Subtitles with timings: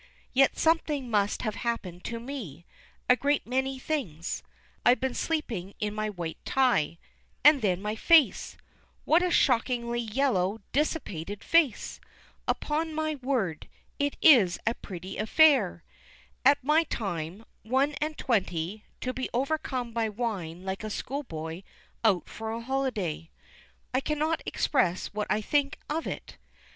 [0.33, 2.65] Yet something must have happened to me,
[3.07, 4.41] a great many things.
[4.83, 6.97] I've been sleeping in my white tie;
[7.43, 8.57] and then my face!
[9.05, 11.99] What a shockingly yellow, dissipated face!
[12.47, 13.67] Upon my word,
[13.99, 15.83] it is a pretty affair!
[16.43, 21.61] At my time, one and twenty, to be overcome by wine like a schoolboy
[22.03, 23.29] out for a holiday!
[23.93, 26.37] I cannot express what I think of it.